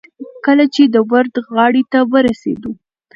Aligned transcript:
کله 0.45 0.65
چې 0.75 0.83
د 0.87 0.95
ورد 1.11 1.33
غاړې 1.51 1.83
ته 1.91 1.99
ورسېدو. 2.11 2.71